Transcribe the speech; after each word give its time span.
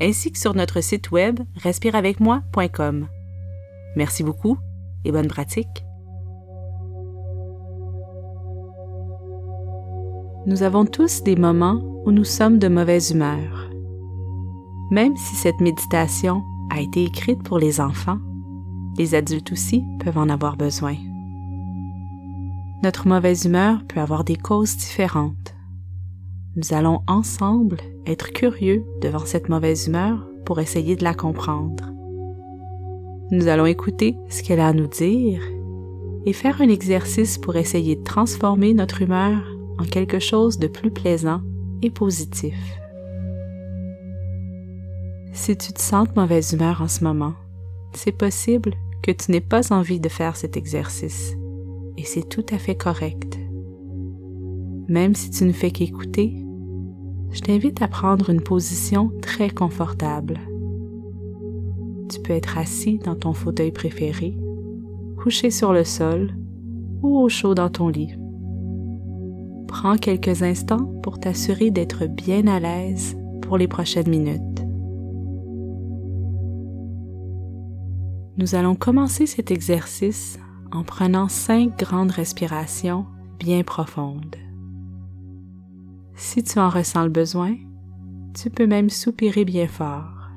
ainsi 0.00 0.32
que 0.32 0.38
sur 0.38 0.54
notre 0.54 0.80
site 0.80 1.10
web 1.10 1.40
respireavecmoi.com. 1.56 3.08
Merci 3.96 4.22
beaucoup 4.22 4.58
et 5.04 5.12
bonne 5.12 5.28
pratique. 5.28 5.84
Nous 10.46 10.62
avons 10.62 10.86
tous 10.86 11.22
des 11.22 11.36
moments 11.36 11.82
où 12.06 12.10
nous 12.10 12.24
sommes 12.24 12.58
de 12.58 12.68
mauvaise 12.68 13.10
humeur. 13.10 13.68
Même 14.90 15.16
si 15.16 15.34
cette 15.34 15.60
méditation 15.60 16.42
a 16.70 16.80
été 16.80 17.04
écrite 17.04 17.42
pour 17.42 17.58
les 17.58 17.80
enfants, 17.80 18.18
les 18.96 19.14
adultes 19.14 19.52
aussi 19.52 19.84
peuvent 20.00 20.16
en 20.16 20.28
avoir 20.28 20.56
besoin. 20.56 20.96
Notre 22.82 23.08
mauvaise 23.08 23.44
humeur 23.44 23.80
peut 23.88 24.00
avoir 24.00 24.24
des 24.24 24.36
causes 24.36 24.76
différentes. 24.76 25.54
Nous 26.56 26.72
allons 26.72 27.02
ensemble 27.06 27.78
être 28.08 28.32
curieux 28.32 28.84
devant 29.00 29.24
cette 29.24 29.48
mauvaise 29.48 29.86
humeur 29.86 30.26
pour 30.44 30.60
essayer 30.60 30.96
de 30.96 31.04
la 31.04 31.14
comprendre. 31.14 31.84
Nous 33.30 33.48
allons 33.48 33.66
écouter 33.66 34.16
ce 34.28 34.42
qu'elle 34.42 34.60
a 34.60 34.68
à 34.68 34.72
nous 34.72 34.86
dire 34.86 35.42
et 36.24 36.32
faire 36.32 36.60
un 36.60 36.68
exercice 36.68 37.38
pour 37.38 37.56
essayer 37.56 37.96
de 37.96 38.02
transformer 38.02 38.74
notre 38.74 39.02
humeur 39.02 39.38
en 39.78 39.84
quelque 39.84 40.18
chose 40.18 40.58
de 40.58 40.66
plus 40.66 40.90
plaisant 40.90 41.42
et 41.82 41.90
positif. 41.90 42.56
Si 45.32 45.56
tu 45.56 45.72
te 45.72 45.80
sens 45.80 46.08
de 46.08 46.20
mauvaise 46.20 46.52
humeur 46.52 46.82
en 46.82 46.88
ce 46.88 47.04
moment, 47.04 47.34
c'est 47.92 48.12
possible 48.12 48.74
que 49.02 49.12
tu 49.12 49.30
n'aies 49.30 49.40
pas 49.40 49.72
envie 49.72 50.00
de 50.00 50.08
faire 50.08 50.36
cet 50.36 50.56
exercice 50.56 51.34
et 51.96 52.04
c'est 52.04 52.28
tout 52.28 52.46
à 52.50 52.58
fait 52.58 52.76
correct. 52.76 53.38
Même 54.88 55.14
si 55.14 55.30
tu 55.30 55.44
ne 55.44 55.52
fais 55.52 55.70
qu'écouter, 55.70 56.34
je 57.30 57.40
t'invite 57.40 57.82
à 57.82 57.88
prendre 57.88 58.30
une 58.30 58.40
position 58.40 59.12
très 59.20 59.50
confortable. 59.50 60.40
Tu 62.08 62.20
peux 62.20 62.32
être 62.32 62.56
assis 62.56 62.98
dans 62.98 63.14
ton 63.14 63.32
fauteuil 63.34 63.70
préféré, 63.70 64.36
couché 65.18 65.50
sur 65.50 65.72
le 65.72 65.84
sol 65.84 66.34
ou 67.02 67.18
au 67.18 67.28
chaud 67.28 67.54
dans 67.54 67.68
ton 67.68 67.88
lit. 67.88 68.14
Prends 69.66 69.96
quelques 69.96 70.42
instants 70.42 70.90
pour 71.02 71.20
t'assurer 71.20 71.70
d'être 71.70 72.06
bien 72.06 72.46
à 72.46 72.58
l'aise 72.58 73.16
pour 73.42 73.58
les 73.58 73.68
prochaines 73.68 74.08
minutes. 74.08 74.64
Nous 78.38 78.54
allons 78.54 78.76
commencer 78.76 79.26
cet 79.26 79.50
exercice 79.50 80.38
en 80.72 80.84
prenant 80.84 81.28
cinq 81.28 81.78
grandes 81.78 82.12
respirations 82.12 83.04
bien 83.38 83.62
profondes. 83.62 84.36
Si 86.20 86.42
tu 86.42 86.58
en 86.58 86.68
ressens 86.68 87.04
le 87.04 87.10
besoin, 87.10 87.54
tu 88.34 88.50
peux 88.50 88.66
même 88.66 88.90
soupirer 88.90 89.44
bien 89.44 89.68
fort. 89.68 90.30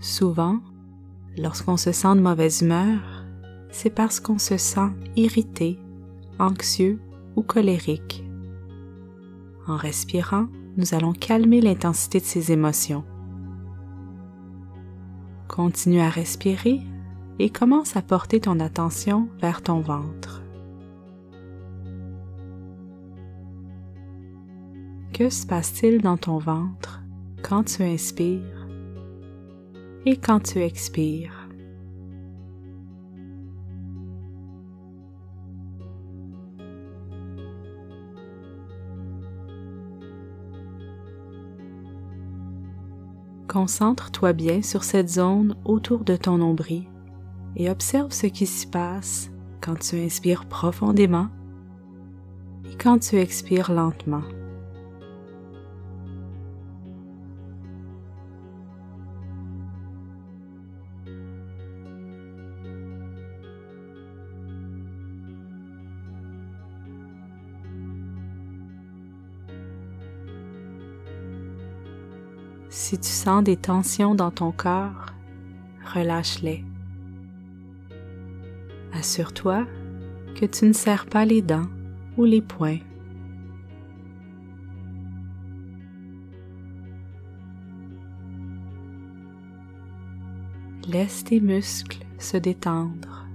Souvent, 0.00 0.60
lorsqu'on 1.36 1.76
se 1.76 1.92
sent 1.92 2.14
de 2.14 2.20
mauvaise 2.20 2.62
humeur, 2.62 3.24
c'est 3.70 3.90
parce 3.90 4.20
qu'on 4.20 4.38
se 4.38 4.56
sent 4.56 4.90
irrité, 5.16 5.78
anxieux 6.38 7.00
ou 7.36 7.42
colérique. 7.42 8.24
En 9.66 9.76
respirant, 9.76 10.46
nous 10.76 10.94
allons 10.94 11.12
calmer 11.12 11.60
l'intensité 11.60 12.20
de 12.20 12.24
ces 12.24 12.52
émotions. 12.52 13.04
Continue 15.48 16.00
à 16.00 16.08
respirer 16.08 16.80
et 17.38 17.50
commence 17.50 17.96
à 17.96 18.02
porter 18.02 18.40
ton 18.40 18.60
attention 18.60 19.28
vers 19.40 19.62
ton 19.62 19.80
ventre. 19.80 20.42
Que 25.12 25.30
se 25.30 25.46
passe-t-il 25.46 26.02
dans 26.02 26.18
ton 26.18 26.38
ventre 26.38 27.02
quand 27.42 27.64
tu 27.64 27.82
inspires? 27.82 28.65
Et 30.06 30.16
quand 30.16 30.40
tu 30.40 30.62
expires. 30.62 31.48
Concentre-toi 43.48 44.32
bien 44.32 44.62
sur 44.62 44.84
cette 44.84 45.08
zone 45.08 45.56
autour 45.64 46.04
de 46.04 46.14
ton 46.14 46.38
nombril 46.38 46.84
et 47.56 47.70
observe 47.70 48.12
ce 48.12 48.26
qui 48.26 48.46
s'y 48.46 48.66
passe 48.66 49.30
quand 49.60 49.78
tu 49.78 49.96
inspires 49.96 50.44
profondément 50.46 51.28
et 52.70 52.76
quand 52.76 52.98
tu 52.98 53.16
expires 53.16 53.72
lentement. 53.72 54.22
Si 72.78 72.98
tu 72.98 73.08
sens 73.08 73.42
des 73.42 73.56
tensions 73.56 74.14
dans 74.14 74.30
ton 74.30 74.52
corps, 74.52 75.06
relâche-les. 75.94 76.62
Assure-toi 78.92 79.66
que 80.34 80.44
tu 80.44 80.66
ne 80.66 80.74
serres 80.74 81.06
pas 81.06 81.24
les 81.24 81.40
dents 81.40 81.70
ou 82.18 82.26
les 82.26 82.42
poings. 82.42 82.80
Laisse 90.86 91.24
tes 91.24 91.40
muscles 91.40 92.04
se 92.18 92.36
détendre. 92.36 93.26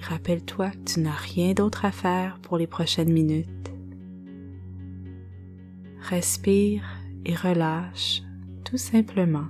Rappelle-toi 0.00 0.70
que 0.70 0.94
tu 0.94 1.00
n'as 1.00 1.10
rien 1.10 1.52
d'autre 1.52 1.84
à 1.84 1.92
faire 1.92 2.38
pour 2.40 2.56
les 2.56 2.66
prochaines 2.66 3.12
minutes. 3.12 3.70
Respire 6.00 6.97
et 7.24 7.34
relâche 7.34 8.22
tout 8.64 8.76
simplement. 8.76 9.46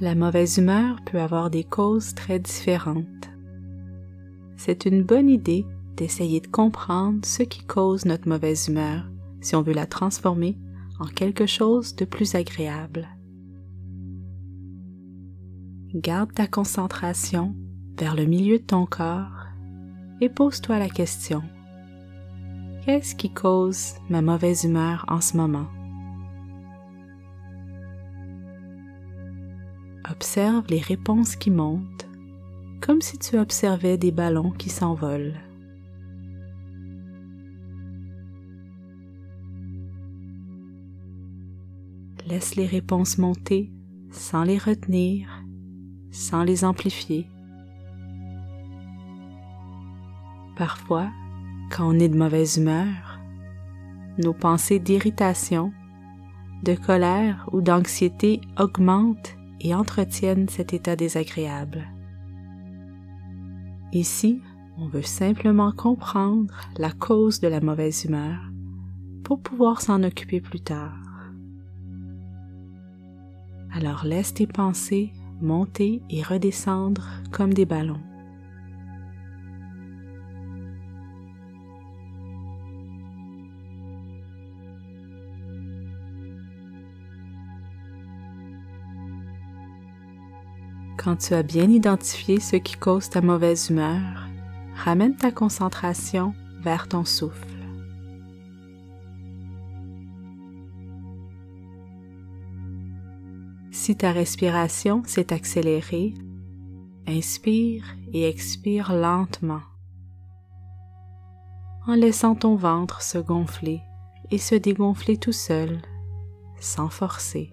La 0.00 0.14
mauvaise 0.14 0.58
humeur 0.58 0.96
peut 1.06 1.20
avoir 1.20 1.50
des 1.50 1.62
causes 1.62 2.14
très 2.14 2.40
différentes. 2.40 3.30
C'est 4.56 4.84
une 4.86 5.02
bonne 5.02 5.30
idée 5.30 5.64
d'essayer 5.96 6.40
de 6.40 6.48
comprendre 6.48 7.24
ce 7.24 7.44
qui 7.44 7.64
cause 7.64 8.04
notre 8.04 8.28
mauvaise 8.28 8.68
humeur 8.68 9.04
si 9.44 9.54
on 9.54 9.62
veut 9.62 9.74
la 9.74 9.86
transformer 9.86 10.58
en 10.98 11.04
quelque 11.04 11.46
chose 11.46 11.94
de 11.94 12.04
plus 12.04 12.34
agréable. 12.34 13.08
Garde 15.94 16.32
ta 16.32 16.46
concentration 16.46 17.54
vers 17.96 18.16
le 18.16 18.24
milieu 18.24 18.58
de 18.58 18.64
ton 18.64 18.86
corps 18.86 19.46
et 20.20 20.28
pose-toi 20.28 20.78
la 20.78 20.88
question. 20.88 21.42
Qu'est-ce 22.84 23.14
qui 23.14 23.32
cause 23.32 23.94
ma 24.08 24.22
mauvaise 24.22 24.64
humeur 24.64 25.04
en 25.08 25.20
ce 25.20 25.36
moment? 25.36 25.66
Observe 30.10 30.64
les 30.68 30.80
réponses 30.80 31.36
qui 31.36 31.50
montent, 31.50 32.06
comme 32.80 33.00
si 33.00 33.18
tu 33.18 33.38
observais 33.38 33.96
des 33.96 34.10
ballons 34.10 34.50
qui 34.50 34.68
s'envolent. 34.68 35.40
Laisse 42.26 42.56
les 42.56 42.66
réponses 42.66 43.18
monter 43.18 43.70
sans 44.10 44.44
les 44.44 44.56
retenir, 44.56 45.44
sans 46.10 46.42
les 46.42 46.64
amplifier. 46.64 47.28
Parfois, 50.56 51.10
quand 51.70 51.88
on 51.88 51.98
est 51.98 52.08
de 52.08 52.16
mauvaise 52.16 52.56
humeur, 52.56 53.20
nos 54.18 54.32
pensées 54.32 54.78
d'irritation, 54.78 55.72
de 56.62 56.74
colère 56.74 57.48
ou 57.52 57.60
d'anxiété 57.60 58.40
augmentent 58.58 59.36
et 59.60 59.74
entretiennent 59.74 60.48
cet 60.48 60.72
état 60.72 60.96
désagréable. 60.96 61.84
Ici, 63.92 64.40
on 64.78 64.88
veut 64.88 65.02
simplement 65.02 65.72
comprendre 65.72 66.54
la 66.78 66.90
cause 66.90 67.40
de 67.40 67.48
la 67.48 67.60
mauvaise 67.60 68.04
humeur 68.04 68.38
pour 69.24 69.40
pouvoir 69.40 69.82
s'en 69.82 70.02
occuper 70.02 70.40
plus 70.40 70.60
tard. 70.60 71.03
Alors 73.76 74.04
laisse 74.04 74.32
tes 74.32 74.46
pensées 74.46 75.12
monter 75.40 76.00
et 76.08 76.22
redescendre 76.22 77.08
comme 77.32 77.52
des 77.52 77.66
ballons. 77.66 78.00
Quand 90.96 91.16
tu 91.16 91.34
as 91.34 91.42
bien 91.42 91.68
identifié 91.68 92.38
ce 92.40 92.56
qui 92.56 92.76
cause 92.76 93.10
ta 93.10 93.20
mauvaise 93.20 93.70
humeur, 93.70 94.28
ramène 94.76 95.16
ta 95.16 95.32
concentration 95.32 96.32
vers 96.62 96.88
ton 96.88 97.04
souffle. 97.04 97.53
Si 103.84 103.94
ta 103.94 104.12
respiration 104.12 105.02
s'est 105.04 105.30
accélérée, 105.30 106.14
inspire 107.06 107.84
et 108.14 108.26
expire 108.26 108.94
lentement 108.94 109.60
en 111.86 111.92
laissant 111.92 112.34
ton 112.34 112.56
ventre 112.56 113.02
se 113.02 113.18
gonfler 113.18 113.82
et 114.30 114.38
se 114.38 114.54
dégonfler 114.54 115.18
tout 115.18 115.32
seul, 115.32 115.82
sans 116.60 116.88
forcer. 116.88 117.52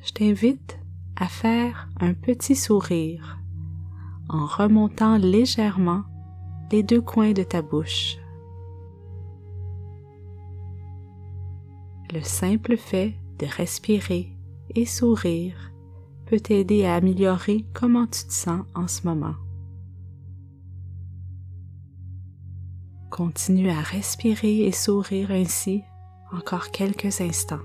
Je 0.00 0.10
t'invite 0.12 0.80
à 1.14 1.28
faire 1.28 1.88
un 2.00 2.14
petit 2.14 2.56
sourire 2.56 3.38
en 4.28 4.44
remontant 4.44 5.18
légèrement 5.18 6.02
les 6.72 6.82
deux 6.82 7.00
coins 7.00 7.30
de 7.30 7.44
ta 7.44 7.62
bouche. 7.62 8.16
Le 12.14 12.22
simple 12.22 12.76
fait 12.76 13.14
de 13.40 13.46
respirer 13.46 14.28
et 14.76 14.86
sourire 14.86 15.72
peut 16.26 16.38
t'aider 16.38 16.84
à 16.84 16.94
améliorer 16.94 17.66
comment 17.74 18.06
tu 18.06 18.24
te 18.24 18.32
sens 18.32 18.64
en 18.76 18.86
ce 18.86 19.04
moment. 19.04 19.34
Continue 23.10 23.68
à 23.68 23.80
respirer 23.80 24.60
et 24.60 24.70
sourire 24.70 25.32
ainsi 25.32 25.82
encore 26.30 26.70
quelques 26.70 27.20
instants. 27.20 27.58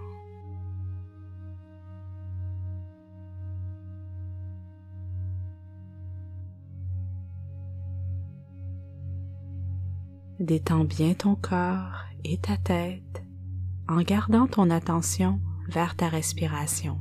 Détends 10.40 10.86
bien 10.86 11.13
ton 11.13 11.36
corps 11.36 12.07
et 12.24 12.40
ta 12.40 12.57
tête 12.57 13.29
en 13.89 14.01
gardant 14.01 14.47
ton 14.47 14.69
attention 14.69 15.41
vers 15.68 15.95
ta 15.95 16.07
respiration. 16.07 17.00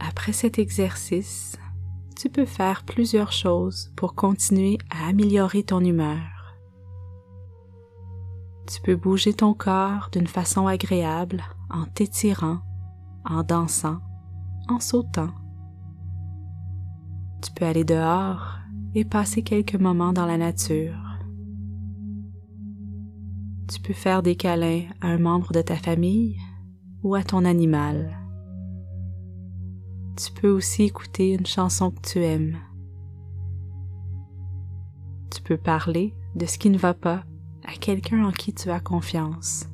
Après 0.00 0.32
cet 0.32 0.58
exercice, 0.58 1.56
tu 2.16 2.28
peux 2.28 2.44
faire 2.44 2.84
plusieurs 2.84 3.32
choses 3.32 3.92
pour 3.96 4.14
continuer 4.14 4.78
à 4.90 5.08
améliorer 5.08 5.62
ton 5.62 5.80
humeur. 5.80 6.56
Tu 8.66 8.80
peux 8.82 8.96
bouger 8.96 9.34
ton 9.34 9.54
corps 9.54 10.08
d'une 10.12 10.26
façon 10.26 10.66
agréable 10.66 11.44
en 11.70 11.84
t'étirant 11.84 12.60
en 13.24 13.42
dansant, 13.42 14.00
en 14.68 14.80
sautant. 14.80 15.43
Tu 17.44 17.52
peux 17.52 17.66
aller 17.66 17.84
dehors 17.84 18.58
et 18.94 19.04
passer 19.04 19.42
quelques 19.42 19.74
moments 19.74 20.14
dans 20.14 20.24
la 20.24 20.38
nature. 20.38 20.96
Tu 23.68 23.80
peux 23.82 23.92
faire 23.92 24.22
des 24.22 24.34
câlins 24.34 24.84
à 25.02 25.08
un 25.08 25.18
membre 25.18 25.52
de 25.52 25.60
ta 25.60 25.76
famille 25.76 26.38
ou 27.02 27.14
à 27.14 27.22
ton 27.22 27.44
animal. 27.44 28.18
Tu 30.16 30.32
peux 30.32 30.48
aussi 30.48 30.84
écouter 30.84 31.34
une 31.34 31.44
chanson 31.44 31.90
que 31.90 32.00
tu 32.00 32.20
aimes. 32.20 32.56
Tu 35.30 35.42
peux 35.42 35.58
parler 35.58 36.14
de 36.36 36.46
ce 36.46 36.56
qui 36.56 36.70
ne 36.70 36.78
va 36.78 36.94
pas 36.94 37.24
à 37.66 37.72
quelqu'un 37.72 38.24
en 38.24 38.32
qui 38.32 38.54
tu 38.54 38.70
as 38.70 38.80
confiance. 38.80 39.66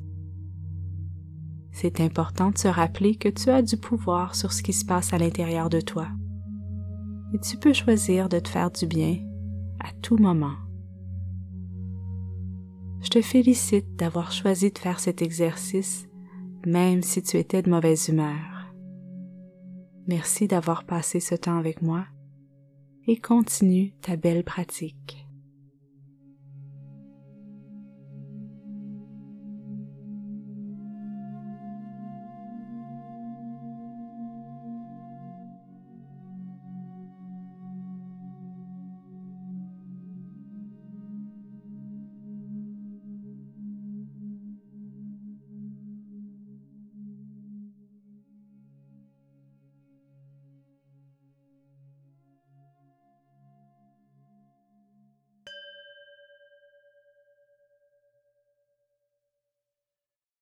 C'est 1.71 2.01
important 2.01 2.51
de 2.51 2.57
se 2.57 2.67
rappeler 2.67 3.15
que 3.15 3.29
tu 3.29 3.49
as 3.49 3.61
du 3.61 3.77
pouvoir 3.77 4.35
sur 4.35 4.51
ce 4.51 4.61
qui 4.61 4.73
se 4.73 4.83
passe 4.83 5.13
à 5.13 5.17
l'intérieur 5.17 5.69
de 5.69 5.79
toi. 5.79 6.09
Et 7.33 7.39
tu 7.39 7.57
peux 7.57 7.73
choisir 7.73 8.29
de 8.29 8.39
te 8.39 8.49
faire 8.49 8.71
du 8.71 8.85
bien 8.85 9.17
à 9.79 9.91
tout 10.01 10.17
moment. 10.17 10.55
Je 13.01 13.09
te 13.09 13.21
félicite 13.21 13.95
d'avoir 13.95 14.31
choisi 14.31 14.71
de 14.71 14.77
faire 14.77 14.99
cet 14.99 15.21
exercice 15.21 16.07
même 16.65 17.01
si 17.01 17.21
tu 17.23 17.37
étais 17.37 17.61
de 17.61 17.69
mauvaise 17.69 18.09
humeur. 18.09 18.73
Merci 20.07 20.47
d'avoir 20.47 20.83
passé 20.83 21.19
ce 21.19 21.35
temps 21.35 21.57
avec 21.57 21.81
moi 21.81 22.05
et 23.07 23.17
continue 23.17 23.93
ta 24.01 24.15
belle 24.15 24.43
pratique. 24.43 25.20